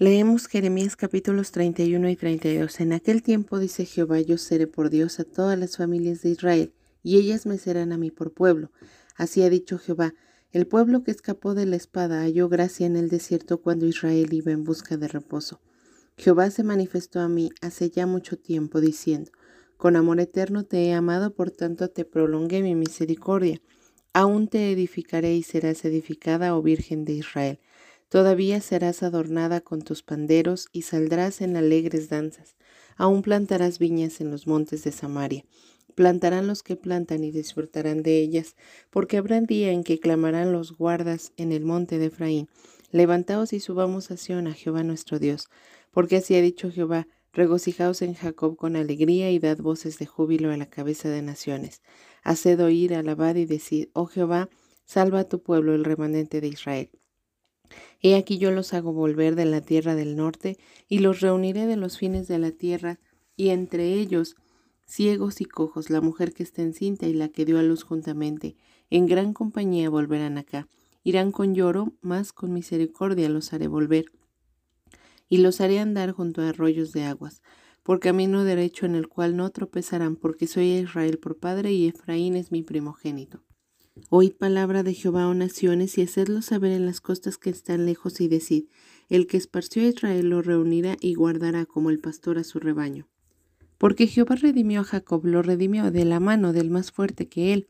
[0.00, 2.80] Leemos Jeremías capítulos 31 y 32.
[2.80, 6.72] En aquel tiempo dice Jehová, yo seré por Dios a todas las familias de Israel,
[7.02, 8.70] y ellas me serán a mí por pueblo.
[9.14, 10.14] Así ha dicho Jehová,
[10.52, 14.52] el pueblo que escapó de la espada halló gracia en el desierto cuando Israel iba
[14.52, 15.60] en busca de reposo.
[16.16, 19.30] Jehová se manifestó a mí hace ya mucho tiempo, diciendo,
[19.76, 23.60] Con amor eterno te he amado, por tanto te prolongué mi misericordia.
[24.14, 27.60] Aún te edificaré y serás edificada, oh Virgen de Israel.
[28.10, 32.56] Todavía serás adornada con tus panderos y saldrás en alegres danzas.
[32.96, 35.44] Aún plantarás viñas en los montes de Samaria.
[35.94, 38.56] Plantarán los que plantan y disfrutarán de ellas,
[38.90, 42.48] porque habrá día en que clamarán los guardas en el monte de Efraín.
[42.90, 45.48] Levantaos y subamos a Sion a Jehová nuestro Dios,
[45.92, 50.50] porque así ha dicho Jehová, regocijaos en Jacob con alegría y dad voces de júbilo
[50.50, 51.80] a la cabeza de naciones.
[52.24, 54.48] Haced oír, alabad y decid, oh Jehová,
[54.84, 56.90] salva a tu pueblo, el remanente de Israel.
[58.00, 61.76] He aquí yo los hago volver de la tierra del norte, y los reuniré de
[61.76, 62.98] los fines de la tierra,
[63.36, 64.36] y entre ellos
[64.86, 68.56] ciegos y cojos, la mujer que está encinta y la que dio a luz juntamente,
[68.90, 70.68] en gran compañía volverán acá.
[71.02, 74.06] Irán con lloro, mas con misericordia los haré volver,
[75.28, 77.40] y los haré andar junto a arroyos de aguas,
[77.82, 82.36] por camino derecho en el cual no tropezarán, porque soy Israel por padre y Efraín
[82.36, 83.42] es mi primogénito.
[84.08, 88.20] Oíd palabra de Jehová, oh naciones, y hacedlo saber en las costas que están lejos,
[88.20, 88.64] y decid,
[89.08, 93.08] el que esparció a Israel lo reunirá y guardará como el pastor a su rebaño.
[93.78, 97.66] Porque Jehová redimió a Jacob, lo redimió de la mano del más fuerte que él,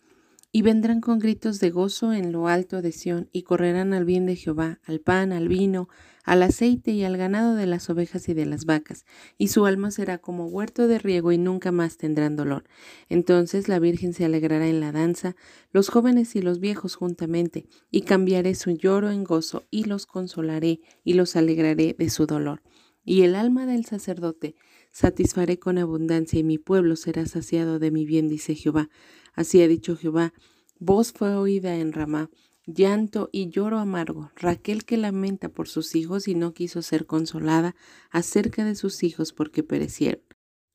[0.53, 4.27] y vendrán con gritos de gozo en lo alto de Sión, y correrán al bien
[4.27, 5.89] de Jehová, al pan, al vino,
[6.25, 9.07] al aceite y al ganado de las ovejas y de las vacas,
[9.39, 12.65] y su alma será como huerto de riego y nunca más tendrán dolor.
[13.09, 15.37] Entonces la Virgen se alegrará en la danza,
[15.73, 20.81] los jóvenes y los viejos juntamente, y cambiaré su lloro en gozo, y los consolaré,
[21.05, 22.63] y los alegraré de su dolor.
[23.05, 24.57] Y el alma del sacerdote
[24.91, 28.91] satisfaré con abundancia, y mi pueblo será saciado de mi bien, dice Jehová
[29.35, 30.33] Así ha dicho Jehová,
[30.79, 32.31] voz fue oída en Ramá,
[32.67, 37.75] llanto y lloro amargo, Raquel que lamenta por sus hijos y no quiso ser consolada
[38.11, 40.23] acerca de sus hijos porque perecieron.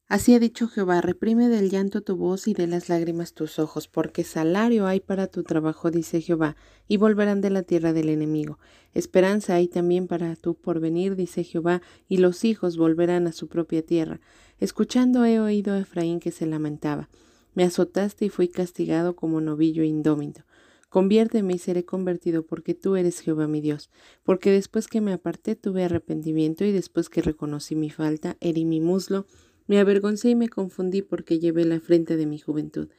[0.08, 3.88] Así ha dicho Jehová, reprime del llanto tu voz y de las lágrimas tus ojos,
[3.88, 6.56] porque salario hay para tu trabajo, dice Jehová,
[6.88, 8.60] y volverán de la tierra del enemigo.
[8.94, 13.84] Esperanza hay también para tu porvenir, dice Jehová, y los hijos volverán a su propia
[13.84, 14.22] tierra.
[14.60, 17.10] Escuchando he oído a Efraín que se lamentaba.
[17.56, 20.44] Me azotaste y fui castigado como novillo indómito.
[20.90, 23.90] Conviérteme y seré convertido porque tú eres Jehová mi Dios,
[24.24, 28.80] porque después que me aparté tuve arrepentimiento y después que reconocí mi falta, herí mi
[28.80, 29.26] muslo,
[29.68, 32.90] me avergoncé y me confundí porque llevé la frente de mi juventud.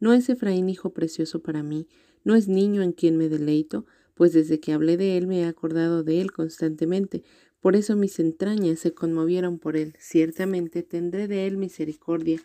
[0.00, 1.86] ¿No es Efraín hijo precioso para mí?
[2.24, 3.84] ¿No es niño en quien me deleito?
[4.14, 7.22] Pues desde que hablé de él me he acordado de él constantemente,
[7.60, 9.94] por eso mis entrañas se conmovieron por él.
[9.98, 12.40] Ciertamente tendré de él misericordia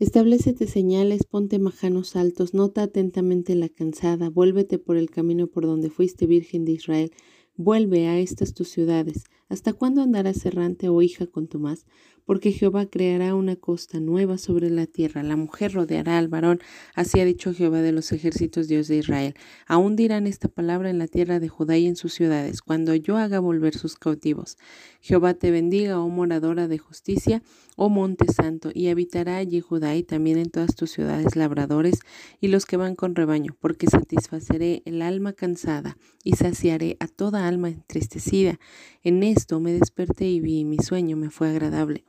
[0.00, 5.90] Establecete señales, ponte majanos altos, nota atentamente la cansada, vuélvete por el camino por donde
[5.90, 7.10] fuiste virgen de Israel,
[7.56, 9.24] vuelve a estas tus ciudades.
[9.48, 11.84] ¿Hasta cuándo andarás errante, oh hija con Tomás?
[12.28, 16.60] Porque Jehová creará una costa nueva sobre la tierra, la mujer rodeará al varón,
[16.94, 19.34] así ha dicho Jehová de los ejércitos Dios de Israel.
[19.66, 23.16] Aún dirán esta palabra en la tierra de Judá y en sus ciudades, cuando yo
[23.16, 24.58] haga volver sus cautivos.
[25.00, 27.42] Jehová te bendiga, oh moradora de justicia,
[27.76, 32.00] oh monte santo, y habitará allí Judá y también en todas tus ciudades labradores
[32.42, 37.48] y los que van con rebaño, porque satisfaceré el alma cansada y saciaré a toda
[37.48, 38.60] alma entristecida.
[39.02, 42.04] En esto me desperté y vi, y mi sueño me fue agradable.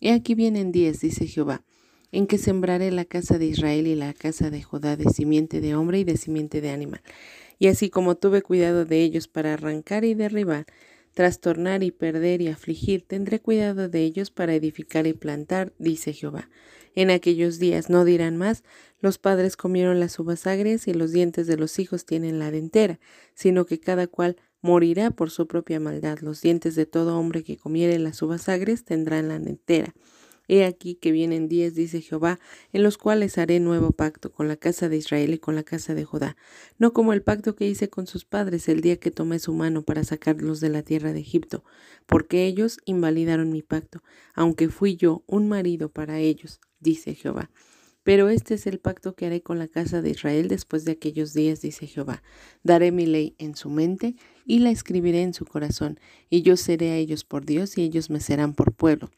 [0.00, 1.62] He aquí vienen diez, dice Jehová,
[2.10, 5.74] en que sembraré la casa de Israel y la casa de Judá de simiente de
[5.74, 7.02] hombre y de simiente de animal.
[7.58, 10.64] Y así como tuve cuidado de ellos para arrancar y derribar,
[11.12, 16.48] trastornar y perder y afligir, tendré cuidado de ellos para edificar y plantar, dice Jehová.
[16.94, 18.64] En aquellos días no dirán más,
[19.00, 22.98] los padres comieron las uvas agrias y los dientes de los hijos tienen la dentera,
[23.34, 26.18] sino que cada cual morirá por su propia maldad.
[26.20, 29.94] Los dientes de todo hombre que comiere las uvas agres tendrán la entera.
[30.52, 32.40] He aquí que vienen días, dice Jehová,
[32.72, 35.94] en los cuales haré nuevo pacto con la casa de Israel y con la casa
[35.94, 36.36] de Judá,
[36.76, 39.82] no como el pacto que hice con sus padres el día que tomé su mano
[39.82, 41.62] para sacarlos de la tierra de Egipto,
[42.06, 44.02] porque ellos invalidaron mi pacto,
[44.34, 47.48] aunque fui yo un marido para ellos, dice Jehová.
[48.02, 51.34] Pero este es el pacto que haré con la casa de Israel después de aquellos
[51.34, 52.22] días, dice Jehová.
[52.62, 54.16] Daré mi ley en su mente
[54.46, 56.00] y la escribiré en su corazón,
[56.30, 59.10] y yo seré a ellos por Dios y ellos me serán por pueblo.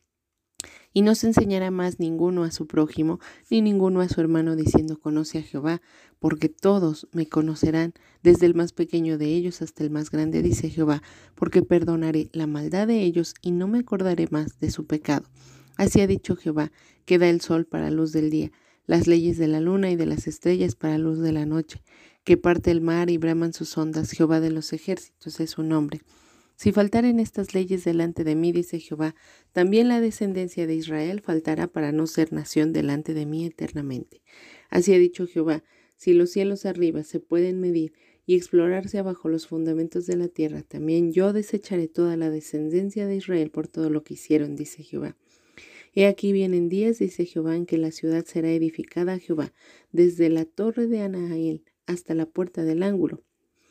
[0.95, 3.19] Y no se enseñará más ninguno a su prójimo,
[3.51, 5.81] ni ninguno a su hermano, diciendo, conoce a Jehová,
[6.19, 10.69] porque todos me conocerán, desde el más pequeño de ellos hasta el más grande, dice
[10.69, 11.03] Jehová,
[11.35, 15.25] porque perdonaré la maldad de ellos y no me acordaré más de su pecado.
[15.77, 16.73] Así ha dicho Jehová,
[17.07, 18.53] que da el sol para luz del día,
[18.87, 21.83] las leyes de la luna y de las estrellas para luz de la noche,
[22.25, 26.03] que parte el mar y braman sus ondas, Jehová de los ejércitos es su nombre.
[26.57, 29.15] Si faltaren estas leyes delante de mí, dice Jehová,
[29.53, 34.23] también la descendencia de Israel faltará para no ser nación delante de mí eternamente.
[34.71, 35.65] Así ha dicho Jehová,
[35.97, 37.93] si los cielos arriba se pueden medir
[38.27, 43.17] y explorarse abajo los fundamentos de la tierra, también yo desecharé toda la descendencia de
[43.17, 45.17] Israel por todo lo que hicieron, dice Jehová.
[45.95, 49.53] He aquí vienen días, dice Jehová, en que la ciudad será edificada a Jehová,
[49.91, 53.23] desde la torre de Anahael hasta la puerta del ángulo,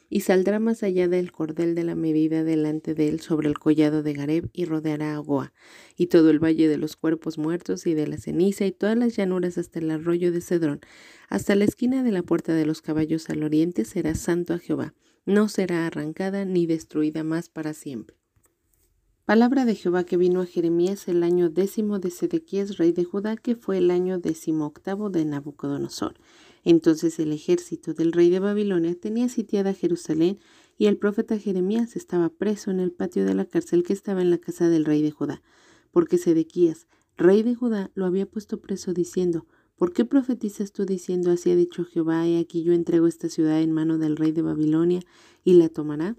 [0.08, 4.04] y saldrá más allá del cordel de la medida delante de él sobre el collado
[4.04, 5.52] de Gareb y rodeará a Goa,
[5.96, 9.16] y todo el valle de los cuerpos muertos y de la ceniza y todas las
[9.16, 10.82] llanuras hasta el arroyo de Cedrón,
[11.28, 14.94] hasta la esquina de la puerta de los caballos al oriente será santo a Jehová,
[15.26, 18.21] no será arrancada ni destruida más para siempre.
[19.26, 23.38] Palabra de Jehová que vino a Jeremías el año décimo de Sedequías, rey de Judá,
[23.38, 26.16] que fue el año décimo octavo de Nabucodonosor.
[26.64, 30.40] Entonces el ejército del rey de Babilonia tenía sitiada Jerusalén
[30.80, 34.32] y el profeta Jeremías estaba preso en el patio de la cárcel que estaba en
[34.32, 35.44] la casa del rey de Judá,
[35.92, 39.46] porque Sedequías, rey de Judá, lo había puesto preso diciendo,
[39.76, 43.62] ¿Por qué profetizas tú diciendo así ha dicho Jehová, y aquí yo entrego esta ciudad
[43.62, 45.02] en mano del rey de Babilonia
[45.44, 46.16] y la tomará?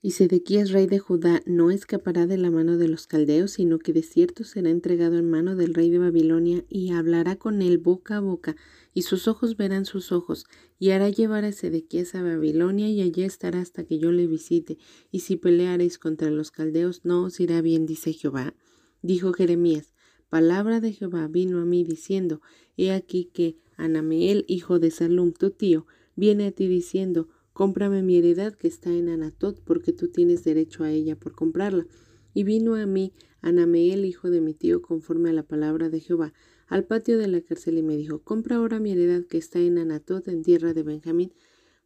[0.00, 3.92] Y Sedequías, rey de Judá, no escapará de la mano de los caldeos, sino que
[3.92, 8.18] de cierto será entregado en mano del rey de Babilonia, y hablará con él boca
[8.18, 8.54] a boca,
[8.94, 10.46] y sus ojos verán sus ojos,
[10.78, 14.78] y hará llevar a Sedequías a Babilonia, y allí estará hasta que yo le visite,
[15.10, 18.54] y si peleareis contra los caldeos, no os irá bien, dice Jehová.
[19.02, 19.94] Dijo Jeremías,
[20.28, 22.40] palabra de Jehová vino a mí diciendo,
[22.76, 27.28] he aquí que Anameel, hijo de Salum, tu tío, viene a ti diciendo,
[27.58, 31.88] Cómprame mi heredad que está en Anatot, porque tú tienes derecho a ella por comprarla.
[32.32, 36.32] Y vino a mí Anameel, hijo de mi tío, conforme a la palabra de Jehová,
[36.68, 39.76] al patio de la cárcel y me dijo, compra ahora mi heredad que está en
[39.78, 41.32] Anatot, en tierra de Benjamín,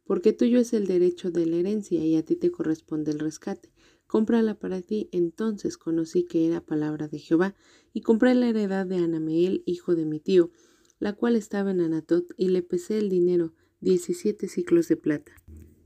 [0.03, 3.71] porque tuyo es el derecho de la herencia y a ti te corresponde el rescate.
[4.05, 5.09] Cómprala para ti.
[5.11, 7.55] Entonces conocí que era palabra de Jehová,
[7.93, 10.51] y compré la heredad de Anameel, hijo de mi tío,
[10.99, 15.33] la cual estaba en Anatot, y le pesé el dinero, diecisiete ciclos de plata.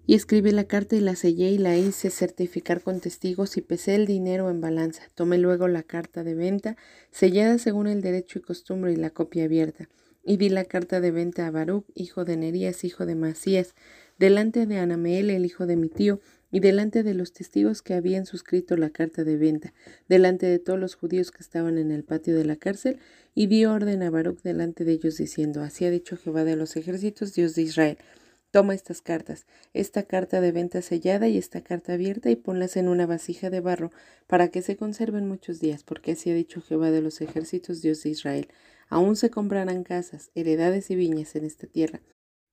[0.10, 3.94] Y escribí la carta y la sellé y la hice certificar con testigos y pesé
[3.96, 5.04] el dinero en balanza.
[5.16, 6.78] Tomé luego la carta de venta,
[7.12, 9.90] sellada según el derecho y costumbre y la copia abierta.
[10.24, 13.76] Y di la carta de venta a Baruch, hijo de Nerías, hijo de Masías,
[14.18, 16.22] delante de Anameel, el hijo de mi tío,
[16.52, 19.74] y delante de los testigos que habían suscrito la carta de venta,
[20.08, 23.00] delante de todos los judíos que estaban en el patio de la cárcel,
[23.36, 26.78] y di orden a Baruch delante de ellos, diciendo, Así ha dicho Jehová de los
[26.78, 27.98] ejércitos, Dios de Israel.
[28.58, 29.46] Toma estas cartas,
[29.76, 33.60] esta carta de venta sellada y esta carta abierta y ponlas en una vasija de
[33.60, 33.92] barro
[34.26, 38.02] para que se conserven muchos días, porque así ha dicho Jehová de los ejércitos, Dios
[38.02, 38.48] de Israel.
[38.90, 42.02] Aún se comprarán casas, heredades y viñas en esta tierra.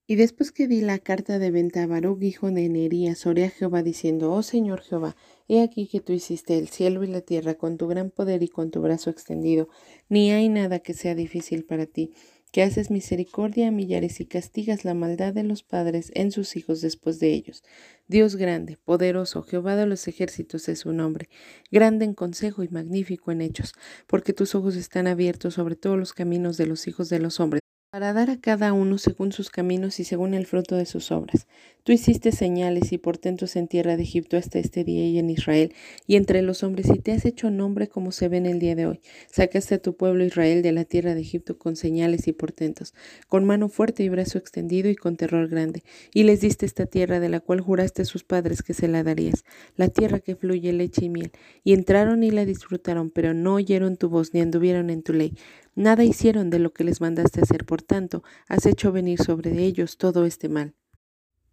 [0.07, 3.49] Y después que di la carta de venta a Baruch, hijo de Nerías, oré a
[3.49, 5.17] Jehová diciendo, Oh Señor Jehová,
[5.49, 8.49] he aquí que tú hiciste el cielo y la tierra con tu gran poder y
[8.49, 9.71] con tu brazo extendido,
[10.11, 12.13] ni hay nada que sea difícil para ti
[12.55, 16.81] que haces misericordia a millares y castigas la maldad de los padres en sus hijos
[16.81, 17.65] después de ellos.
[18.07, 21.29] Dios grande, poderoso, Jehová de los ejércitos es su nombre,
[21.73, 23.73] grande en consejo y magnífico en hechos,
[24.07, 27.64] porque tus ojos están abiertos sobre todos los caminos de los hijos de los hombres
[27.95, 31.47] para dar a cada uno según sus caminos y según el fruto de sus obras.
[31.85, 35.73] Tú hiciste señales y portentos en tierra de Egipto hasta este día y en Israel,
[36.07, 38.75] y entre los hombres, y te has hecho nombre como se ve en el día
[38.75, 39.01] de hoy.
[39.31, 42.95] Sacaste a tu pueblo Israel de la tierra de Egipto con señales y portentos,
[43.29, 47.21] con mano fuerte y brazo extendido y con terror grande, y les diste esta tierra
[47.21, 49.45] de la cual juraste a sus padres que se la darías,
[49.77, 51.31] la tierra que fluye leche y miel,
[51.63, 55.35] y entraron y la disfrutaron, pero no oyeron tu voz ni anduvieron en tu ley.
[55.75, 59.97] Nada hicieron de lo que les mandaste hacer, por tanto, has hecho venir sobre ellos
[59.99, 60.75] todo este mal.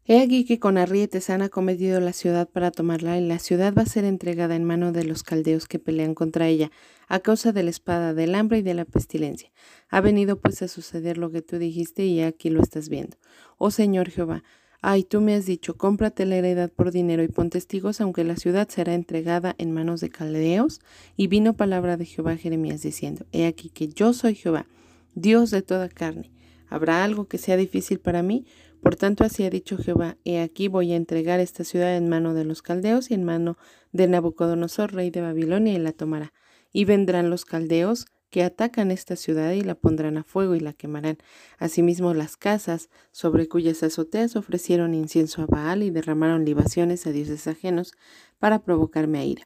[0.04, 3.84] He aquí que con arrietes han acometido la ciudad para tomarla, y la ciudad va
[3.84, 6.72] a ser entregada en mano de los caldeos que pelean contra ella,
[7.08, 9.52] a causa de la espada, del hambre y de la pestilencia.
[9.90, 13.18] Ha venido pues a suceder lo que tú dijiste, y aquí lo estás viendo.
[13.58, 14.44] Oh Señor Jehová,
[14.84, 18.36] Ay, tú me has dicho, cómprate la heredad por dinero y pon testigos, aunque la
[18.36, 20.82] ciudad será entregada en manos de caldeos.
[21.16, 24.66] Y vino palabra de Jehová a Jeremías diciendo, He aquí que yo soy Jehová,
[25.14, 26.32] Dios de toda carne.
[26.68, 28.48] ¿Habrá algo que sea difícil para mí?
[28.82, 32.34] Por tanto, así ha dicho Jehová, He aquí voy a entregar esta ciudad en mano
[32.34, 33.58] de los caldeos y en mano
[33.92, 36.34] de Nabucodonosor, rey de Babilonia, y la tomará.
[36.74, 40.74] Y vendrán los caldeos que atacan esta ciudad y la pondrán a fuego y la
[40.74, 41.18] quemarán.
[41.60, 47.46] Asimismo las casas sobre cuyas azoteas ofrecieron incienso a Baal y derramaron libaciones a dioses
[47.48, 47.94] ajenos
[48.40, 49.44] para provocarme a ira.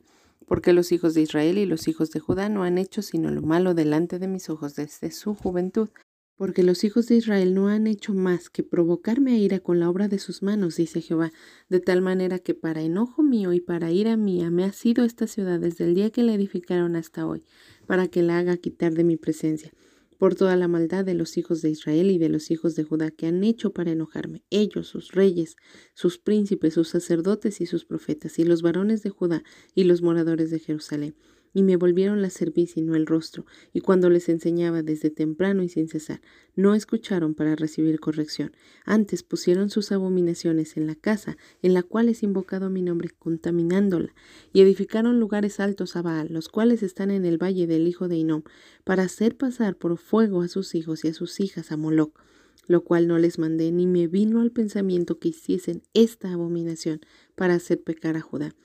[0.47, 3.41] Porque los hijos de Israel y los hijos de Judá no han hecho sino lo
[3.41, 5.89] malo delante de mis ojos desde su juventud
[6.37, 9.89] porque los hijos de Israel no han hecho más que provocarme a ira con la
[9.89, 11.31] obra de sus manos, dice Jehová,
[11.69, 15.27] de tal manera que para enojo mío y para ira mía me ha sido esta
[15.27, 17.45] ciudad desde el día que la edificaron hasta hoy,
[17.87, 19.71] para que la haga quitar de mi presencia
[20.17, 23.11] por toda la maldad de los hijos de Israel y de los hijos de Judá
[23.11, 25.55] que han hecho para enojarme, ellos, sus reyes,
[25.93, 30.51] sus príncipes, sus sacerdotes y sus profetas, y los varones de Judá y los moradores
[30.51, 31.15] de Jerusalén
[31.55, 35.63] y me volvieron la cerviz y no el rostro, y cuando les enseñaba desde temprano
[35.63, 36.21] y sin cesar,
[36.57, 38.51] no escucharon para recibir corrección.
[38.83, 44.13] Antes pusieron sus abominaciones en la casa, en la cual es invocado mi nombre, contaminándola,
[44.51, 48.17] y edificaron lugares altos a Baal, los cuales están en el valle del hijo de
[48.17, 48.43] Inom,
[48.83, 52.19] para hacer pasar por fuego a sus hijos y a sus hijas a Moloc
[52.67, 56.99] lo cual no les mandé, ni me vino al pensamiento que hiciesen esta abominación
[57.35, 58.55] para hacer pecar a Judá.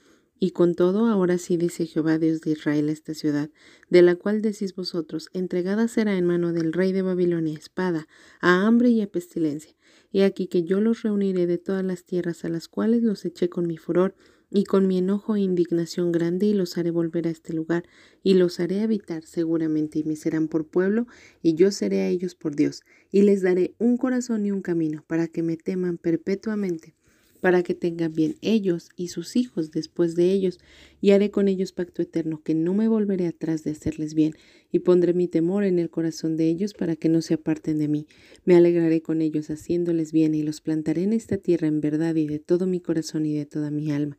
[0.43, 3.51] Y con todo, ahora sí dice Jehová Dios de Israel esta ciudad,
[3.91, 8.07] de la cual decís vosotros, entregada será en mano del rey de Babilonia espada,
[8.39, 9.75] a hambre y a pestilencia.
[10.11, 13.49] Y aquí que yo los reuniré de todas las tierras a las cuales los eché
[13.49, 14.15] con mi furor,
[14.49, 17.83] y con mi enojo e indignación grande, y los haré volver a este lugar,
[18.23, 21.05] y los haré habitar seguramente, y me serán por pueblo,
[21.43, 22.81] y yo seré a ellos por Dios,
[23.11, 26.95] y les daré un corazón y un camino, para que me teman perpetuamente
[27.41, 30.59] para que tengan bien ellos y sus hijos después de ellos,
[31.01, 34.35] y haré con ellos pacto eterno, que no me volveré atrás de hacerles bien,
[34.71, 37.87] y pondré mi temor en el corazón de ellos para que no se aparten de
[37.87, 38.07] mí.
[38.45, 42.27] Me alegraré con ellos haciéndoles bien, y los plantaré en esta tierra en verdad y
[42.27, 44.17] de todo mi corazón y de toda mi alma.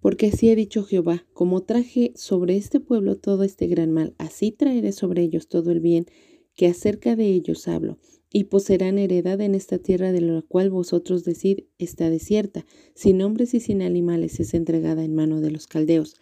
[0.00, 4.52] Porque así ha dicho Jehová, como traje sobre este pueblo todo este gran mal, así
[4.52, 6.06] traeré sobre ellos todo el bien
[6.54, 7.98] que acerca de ellos hablo
[8.32, 13.54] y poseerán heredad en esta tierra de la cual vosotros decid está desierta, sin hombres
[13.54, 16.16] y sin animales es entregada en mano de los caldeos.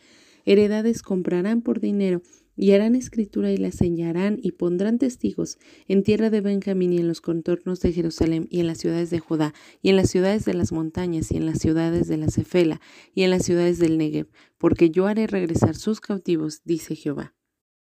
[0.45, 2.23] Heredades comprarán por dinero
[2.57, 7.07] y harán escritura y la señarán y pondrán testigos en tierra de Benjamín y en
[7.07, 10.55] los contornos de Jerusalén y en las ciudades de Judá y en las ciudades de
[10.55, 12.81] las montañas y en las ciudades de la Cefela
[13.15, 17.38] y en las ciudades del Negev, porque yo haré regresar sus cautivos, dice Jehová.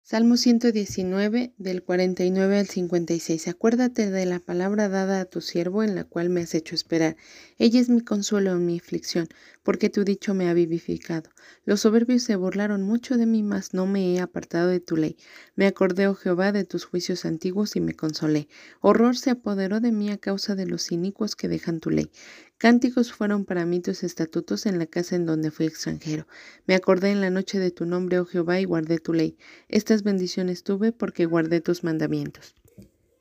[0.09, 3.49] Salmo 119 del 49 al 56.
[3.49, 7.17] Acuérdate de la palabra dada a tu siervo en la cual me has hecho esperar.
[7.59, 9.27] Ella es mi consuelo en mi aflicción,
[9.65, 11.31] porque tu dicho me ha vivificado.
[11.65, 15.17] Los soberbios se burlaron mucho de mí, mas no me he apartado de tu ley.
[15.57, 18.47] Me acordé, oh Jehová, de tus juicios antiguos y me consolé.
[18.81, 22.13] Horror se apoderó de mí a causa de los inicuos que dejan tu ley.
[22.59, 26.27] Cánticos fueron para mí tus estatutos en la casa en donde fui extranjero.
[26.67, 29.37] Me acordé en la noche de tu nombre, oh Jehová, y guardé tu ley.
[29.69, 32.55] Estas bendiciones tuve porque guardé tus mandamientos.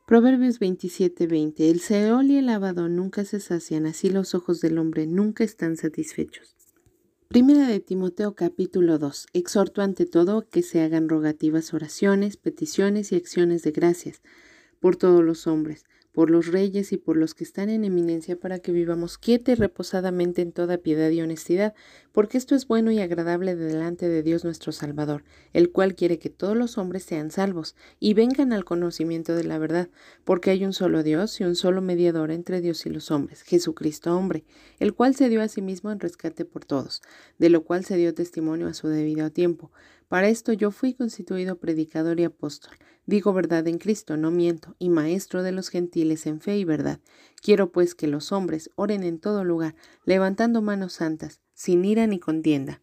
[0.07, 5.05] Proverbios 27:20 El Seol y el lavado nunca se sacian, así los ojos del hombre
[5.05, 6.55] nunca están satisfechos.
[7.27, 9.27] Primera de Timoteo capítulo 2.
[9.33, 14.21] Exhorto ante todo que se hagan rogativas oraciones, peticiones y acciones de gracias
[14.79, 15.83] por todos los hombres
[16.15, 19.55] por los reyes y por los que están en eminencia, para que vivamos quieta y
[19.55, 21.75] reposadamente en toda piedad y honestidad,
[22.13, 26.29] porque esto es bueno y agradable delante de Dios nuestro Salvador, el cual quiere que
[26.29, 29.89] todos los hombres sean salvos y vengan al conocimiento de la verdad,
[30.23, 34.15] porque hay un solo Dios y un solo mediador entre Dios y los hombres, Jesucristo
[34.15, 34.45] hombre,
[34.79, 37.01] el cual se dio a sí mismo en rescate por todos,
[37.39, 39.69] de lo cual se dio testimonio a su debido tiempo.
[40.07, 42.73] Para esto yo fui constituido predicador y apóstol.
[43.05, 46.99] Digo verdad en Cristo, no miento, y maestro de los gentiles en fe y verdad.
[47.41, 52.19] Quiero pues que los hombres oren en todo lugar, levantando manos santas, sin ira ni
[52.19, 52.81] contienda.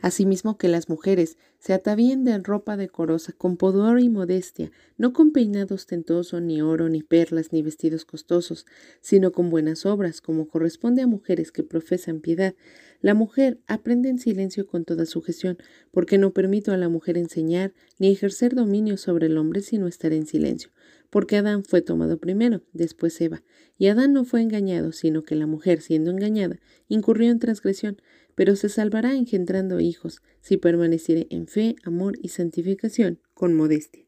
[0.00, 5.32] Asimismo que las mujeres se atavíen de ropa decorosa, con pudor y modestia, no con
[5.32, 8.64] peinado ostentoso, ni oro, ni perlas, ni vestidos costosos,
[9.00, 12.54] sino con buenas obras, como corresponde a mujeres que profesan piedad.
[13.00, 15.58] La mujer aprende en silencio con toda sujeción,
[15.90, 20.12] porque no permito a la mujer enseñar ni ejercer dominio sobre el hombre, sino estar
[20.12, 20.70] en silencio.
[21.10, 23.42] Porque Adán fue tomado primero, después Eva,
[23.78, 28.00] y Adán no fue engañado, sino que la mujer, siendo engañada, incurrió en transgresión,
[28.38, 34.04] pero se salvará engendrando hijos, si permaneciere en fe, amor y santificación, con modestia.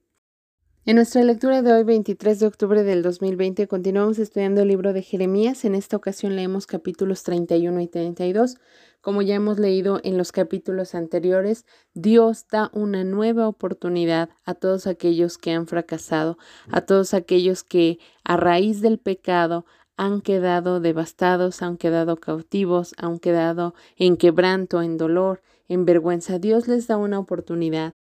[0.85, 5.03] En nuestra lectura de hoy, 23 de octubre del 2020, continuamos estudiando el libro de
[5.03, 5.65] Jeremías.
[5.65, 8.59] En esta ocasión leemos capítulos 31 y 32.
[9.01, 14.87] Como ya hemos leído en los capítulos anteriores, Dios da una nueva oportunidad a todos
[14.87, 16.39] aquellos que han fracasado,
[16.71, 19.67] a todos aquellos que a raíz del pecado
[20.01, 26.39] han quedado devastados, han quedado cautivos, han quedado en quebranto, en dolor, en vergüenza.
[26.39, 27.93] Dios les da una oportunidad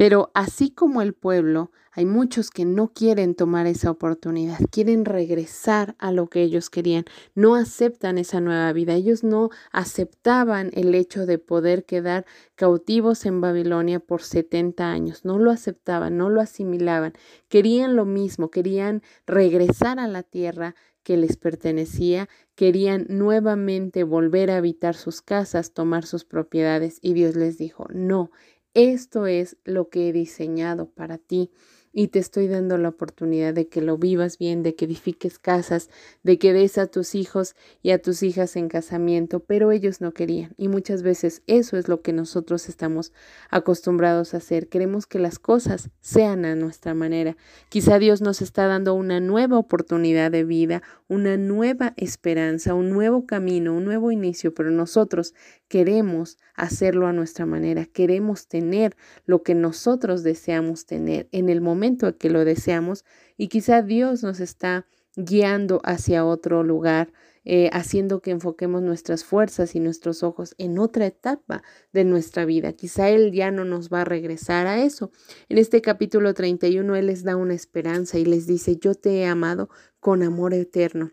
[0.00, 5.94] Pero así como el pueblo, hay muchos que no quieren tomar esa oportunidad, quieren regresar
[5.98, 7.04] a lo que ellos querían,
[7.34, 13.42] no aceptan esa nueva vida, ellos no aceptaban el hecho de poder quedar cautivos en
[13.42, 17.12] Babilonia por 70 años, no lo aceptaban, no lo asimilaban,
[17.50, 24.56] querían lo mismo, querían regresar a la tierra que les pertenecía, querían nuevamente volver a
[24.56, 28.30] habitar sus casas, tomar sus propiedades y Dios les dijo, no,
[28.74, 31.50] esto es lo que he diseñado para ti
[31.92, 35.90] y te estoy dando la oportunidad de que lo vivas bien, de que edifiques casas,
[36.22, 40.12] de que des a tus hijos y a tus hijas en casamiento, pero ellos no
[40.12, 40.54] querían.
[40.56, 43.12] Y muchas veces eso es lo que nosotros estamos
[43.50, 44.68] acostumbrados a hacer.
[44.68, 47.36] Queremos que las cosas sean a nuestra manera.
[47.68, 53.26] Quizá Dios nos está dando una nueva oportunidad de vida, una nueva esperanza, un nuevo
[53.26, 55.34] camino, un nuevo inicio, pero nosotros
[55.66, 61.79] queremos hacerlo a nuestra manera, queremos tener lo que nosotros deseamos tener en el momento
[61.80, 63.06] momento que lo deseamos
[63.38, 67.10] y quizá Dios nos está guiando hacia otro lugar,
[67.44, 71.62] eh, haciendo que enfoquemos nuestras fuerzas y nuestros ojos en otra etapa
[71.94, 72.74] de nuestra vida.
[72.74, 75.10] Quizá Él ya no nos va a regresar a eso.
[75.48, 79.26] En este capítulo 31 Él les da una esperanza y les dice, yo te he
[79.26, 79.70] amado
[80.00, 81.12] con amor eterno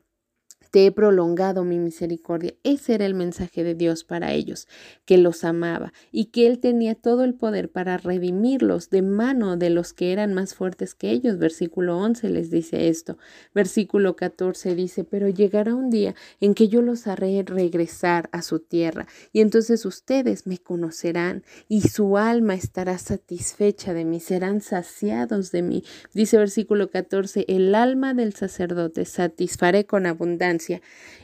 [0.78, 2.54] te he prolongado mi misericordia.
[2.64, 4.68] Ese era el mensaje de Dios para ellos,
[5.06, 9.72] que los amaba y que Él tenía todo el poder para redimirlos de mano de
[9.72, 11.40] los que eran más fuertes que ellos.
[11.40, 13.18] Versículo 11 les dice esto.
[13.56, 18.60] Versículo 14 dice, pero llegará un día en que yo los haré regresar a su
[18.60, 25.52] tierra y entonces ustedes me conocerán y su alma estará satisfecha de mí, serán saciados
[25.52, 25.84] de mí.
[26.14, 30.67] Dice versículo 14, el alma del sacerdote satisfaré con abundancia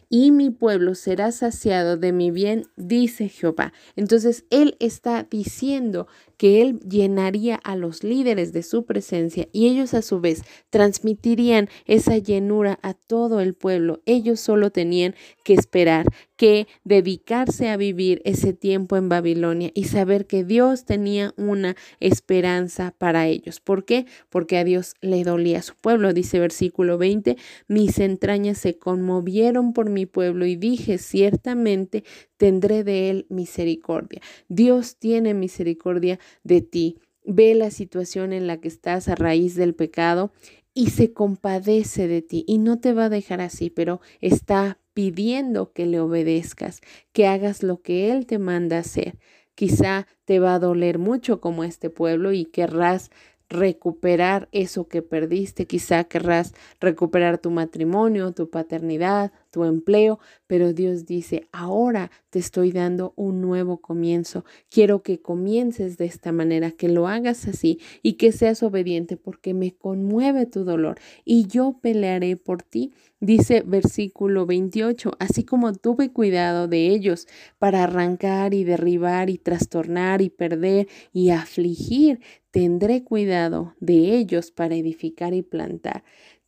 [0.09, 3.73] y mi pueblo será saciado de mi bien, dice Jehová.
[3.95, 6.07] Entonces Él está diciendo
[6.37, 11.69] que Él llenaría a los líderes de su presencia y ellos a su vez transmitirían
[11.85, 14.01] esa llenura a todo el pueblo.
[14.05, 20.25] Ellos solo tenían que esperar, que dedicarse a vivir ese tiempo en Babilonia y saber
[20.25, 23.59] que Dios tenía una esperanza para ellos.
[23.59, 24.05] ¿Por qué?
[24.29, 26.13] Porque a Dios le dolía a su pueblo.
[26.13, 32.03] Dice versículo 20, mis entrañas se conmovieron por mi pueblo y dije, ciertamente
[32.43, 34.19] tendré de él misericordia.
[34.49, 36.99] Dios tiene misericordia de ti.
[37.23, 40.33] Ve la situación en la que estás a raíz del pecado
[40.73, 45.71] y se compadece de ti y no te va a dejar así, pero está pidiendo
[45.71, 46.81] que le obedezcas,
[47.13, 49.17] que hagas lo que Él te manda hacer.
[49.55, 53.09] Quizá te va a doler mucho como este pueblo y querrás
[53.47, 61.05] recuperar eso que perdiste, quizá querrás recuperar tu matrimonio, tu paternidad, tu empleo, pero Dios
[61.05, 64.45] dice, ahora te estoy dando un nuevo comienzo.
[64.69, 69.53] Quiero que comiences de esta manera, que lo hagas así y que seas obediente porque
[69.53, 72.93] me conmueve tu dolor y yo pelearé por ti.
[73.19, 77.27] Dice versículo 28, así como tuve cuidado de ellos
[77.59, 84.75] para arrancar y derribar y trastornar y perder y afligir, tendré cuidado de ellos para
[84.75, 86.03] edificar y plantar.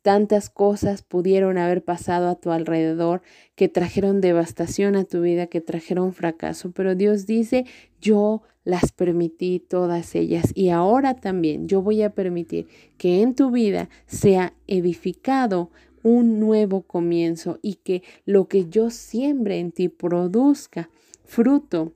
[0.06, 3.22] Tantas cosas pudieron haber pasado a tu alrededor
[3.56, 7.64] que trajeron devastación a tu vida, que trajeron fracaso, pero Dios dice,
[8.00, 13.50] yo las permití todas ellas y ahora también yo voy a permitir que en tu
[13.50, 15.72] vida sea edificado
[16.04, 20.88] un nuevo comienzo y que lo que yo siembre en ti produzca
[21.24, 21.94] fruto.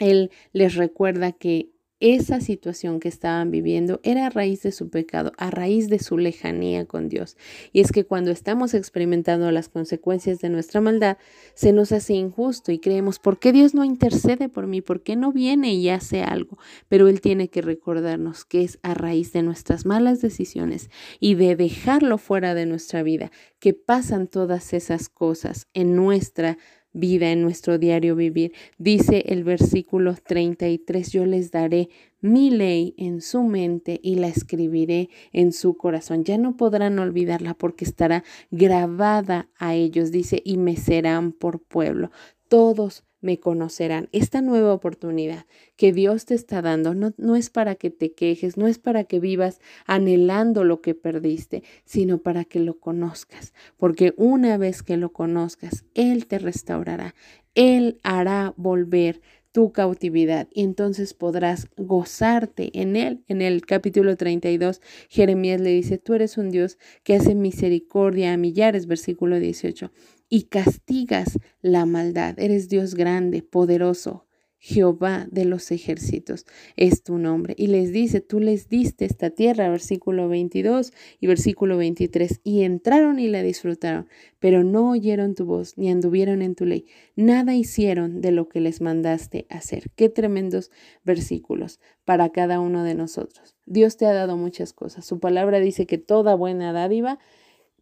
[0.00, 5.32] Él les recuerda que esa situación que estaban viviendo era a raíz de su pecado,
[5.38, 7.36] a raíz de su lejanía con Dios.
[7.72, 11.16] Y es que cuando estamos experimentando las consecuencias de nuestra maldad,
[11.54, 14.82] se nos hace injusto y creemos, ¿por qué Dios no intercede por mí?
[14.82, 16.58] ¿Por qué no viene y hace algo?
[16.88, 21.56] Pero Él tiene que recordarnos que es a raíz de nuestras malas decisiones y de
[21.56, 26.58] dejarlo fuera de nuestra vida que pasan todas esas cosas en nuestra
[26.96, 28.52] vida en nuestro diario vivir.
[28.78, 31.88] Dice el versículo 33, yo les daré
[32.20, 36.24] mi ley en su mente y la escribiré en su corazón.
[36.24, 42.10] Ya no podrán olvidarla porque estará grabada a ellos, dice, y me serán por pueblo.
[42.48, 44.08] Todos me conocerán.
[44.12, 48.56] Esta nueva oportunidad que Dios te está dando no, no, es para que te quejes,
[48.56, 54.14] no es para que vivas anhelando lo que perdiste, sino para que lo conozcas, porque
[54.16, 57.14] una vez que lo conozcas, Él te restaurará,
[57.54, 59.20] Él hará volver
[59.56, 63.24] tu cautividad y entonces podrás gozarte en él.
[63.26, 68.36] En el capítulo 32, Jeremías le dice, tú eres un Dios que hace misericordia a
[68.36, 69.90] millares, versículo 18
[70.28, 72.38] y castigas la maldad.
[72.38, 74.26] Eres Dios grande, poderoso,
[74.58, 76.44] Jehová de los ejércitos
[76.76, 77.54] es tu nombre.
[77.56, 83.20] Y les dice, tú les diste esta tierra, versículo 22 y versículo 23, y entraron
[83.20, 84.08] y la disfrutaron,
[84.40, 86.86] pero no oyeron tu voz ni anduvieron en tu ley.
[87.14, 89.90] Nada hicieron de lo que les mandaste hacer.
[89.94, 90.72] Qué tremendos
[91.04, 93.54] versículos para cada uno de nosotros.
[93.66, 95.04] Dios te ha dado muchas cosas.
[95.04, 97.20] Su palabra dice que toda buena dádiva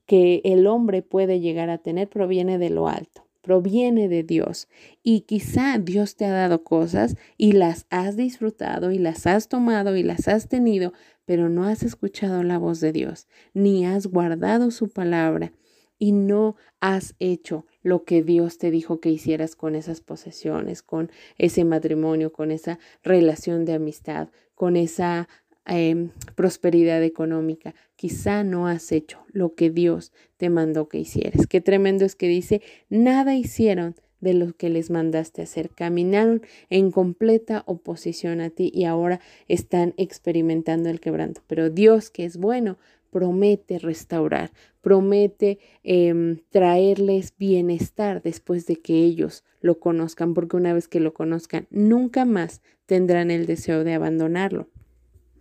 [0.06, 4.68] que el hombre puede llegar a tener proviene de lo alto, proviene de Dios.
[5.02, 9.96] Y quizá Dios te ha dado cosas y las has disfrutado y las has tomado
[9.96, 10.92] y las has tenido,
[11.24, 15.52] pero no has escuchado la voz de Dios, ni has guardado su palabra
[15.98, 21.10] y no has hecho lo que Dios te dijo que hicieras con esas posesiones, con
[21.38, 25.28] ese matrimonio, con esa relación de amistad, con esa
[25.66, 27.74] Em, prosperidad económica.
[27.96, 31.46] Quizá no has hecho lo que Dios te mandó que hicieras.
[31.46, 35.70] Qué tremendo es que dice, nada hicieron de lo que les mandaste hacer.
[35.70, 41.40] Caminaron en completa oposición a ti y ahora están experimentando el quebranto.
[41.46, 42.77] Pero Dios, que es bueno,
[43.11, 44.50] promete restaurar,
[44.83, 51.14] promete em, traerles bienestar después de que ellos lo conozcan, porque una vez que lo
[51.14, 54.68] conozcan, nunca más tendrán el deseo de abandonarlo.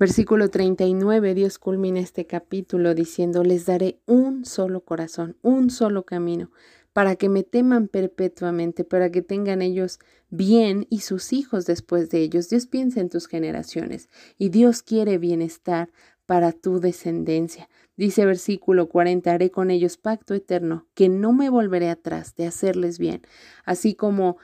[0.03, 6.51] Versículo 39, Dios culmina este capítulo diciendo, les daré un solo corazón, un solo camino,
[6.91, 12.19] para que me teman perpetuamente, para que tengan ellos bien y sus hijos después de
[12.19, 12.49] ellos.
[12.49, 15.89] Dios piensa en tus generaciones y Dios quiere bienestar
[16.25, 17.69] para tu descendencia.
[17.95, 22.99] Dice versículo 40, haré con ellos pacto eterno, que no me volveré atrás de hacerles
[22.99, 23.21] bien,
[23.63, 24.35] así como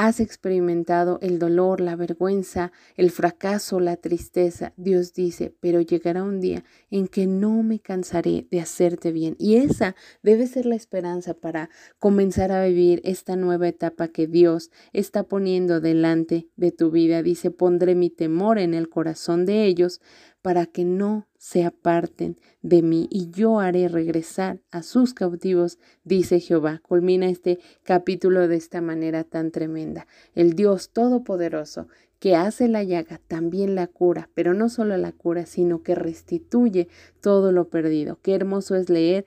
[0.00, 6.40] has experimentado el dolor, la vergüenza, el fracaso, la tristeza, Dios dice, pero llegará un
[6.40, 9.34] día en que no me cansaré de hacerte bien.
[9.40, 14.70] Y esa debe ser la esperanza para comenzar a vivir esta nueva etapa que Dios
[14.92, 17.24] está poniendo delante de tu vida.
[17.24, 20.00] Dice, pondré mi temor en el corazón de ellos
[20.42, 26.40] para que no se aparten de mí y yo haré regresar a sus cautivos, dice
[26.40, 26.80] Jehová.
[26.86, 30.06] Culmina este capítulo de esta manera tan tremenda.
[30.34, 35.46] El Dios Todopoderoso que hace la llaga también la cura, pero no solo la cura,
[35.46, 36.88] sino que restituye
[37.20, 38.18] todo lo perdido.
[38.22, 39.24] Qué hermoso es leer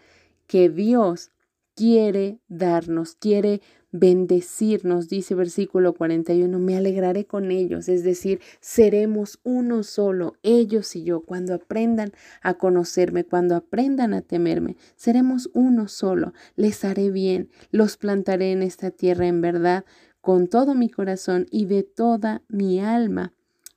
[0.48, 1.32] que Dios
[1.76, 9.84] quiere darnos, quiere bendecirnos, dice versículo 41, me alegraré con ellos, es decir, seremos uno
[9.84, 16.34] solo, ellos y yo, cuando aprendan a conocerme, cuando aprendan a temerme, seremos uno solo,
[16.56, 19.86] les haré bien, los plantaré en esta tierra en verdad,
[20.22, 23.34] con todo mi corazón y de toda mi alma.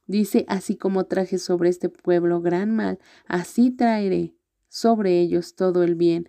[0.06, 4.34] Dice, así como traje sobre este pueblo gran mal, así traeré
[4.68, 6.28] sobre ellos todo el bien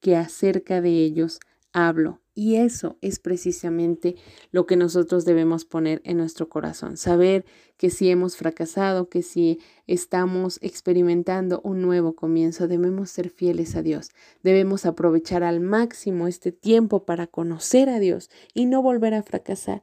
[0.00, 1.38] que acerca de ellos
[1.72, 2.23] hablo.
[2.36, 4.16] Y eso es precisamente
[4.50, 6.96] lo que nosotros debemos poner en nuestro corazón.
[6.96, 7.44] Saber
[7.76, 13.82] que si hemos fracasado, que si estamos experimentando un nuevo comienzo, debemos ser fieles a
[13.82, 14.10] Dios.
[14.42, 19.82] Debemos aprovechar al máximo este tiempo para conocer a Dios y no volver a fracasar.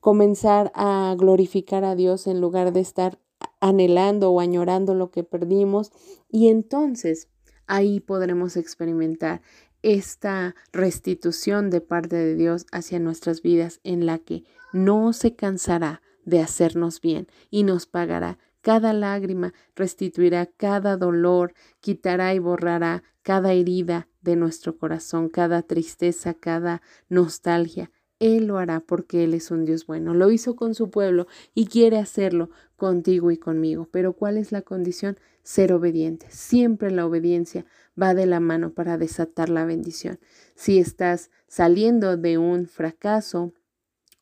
[0.00, 3.18] Comenzar a glorificar a Dios en lugar de estar
[3.60, 5.90] anhelando o añorando lo que perdimos.
[6.30, 7.28] Y entonces
[7.66, 9.42] ahí podremos experimentar
[9.82, 16.02] esta restitución de parte de Dios hacia nuestras vidas en la que no se cansará
[16.24, 23.52] de hacernos bien y nos pagará cada lágrima, restituirá cada dolor, quitará y borrará cada
[23.52, 27.90] herida de nuestro corazón, cada tristeza, cada nostalgia.
[28.20, 30.14] Él lo hará porque Él es un Dios bueno.
[30.14, 33.88] Lo hizo con su pueblo y quiere hacerlo contigo y conmigo.
[33.90, 35.18] Pero ¿cuál es la condición?
[35.42, 36.26] Ser obediente.
[36.30, 37.64] Siempre la obediencia
[38.00, 40.18] va de la mano para desatar la bendición.
[40.54, 43.52] Si estás saliendo de un fracaso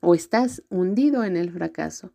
[0.01, 2.13] o estás hundido en el fracaso,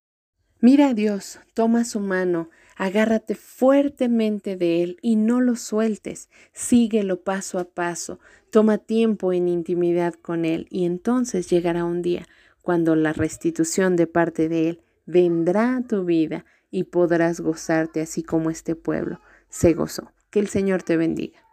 [0.60, 6.30] mira a Dios, toma su mano, agárrate fuertemente de Él y no lo sueltes.
[6.54, 8.20] Síguelo paso a paso.
[8.50, 12.28] Toma tiempo en intimidad con Él y entonces llegará un día
[12.62, 18.24] cuando la restitución de parte de Él vendrá a tu vida y podrás gozarte así
[18.24, 19.20] como este pueblo
[19.52, 20.12] se gozó.
[20.32, 21.46] Que el Señor te bendiga.